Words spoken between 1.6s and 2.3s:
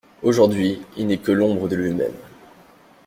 de lui-même.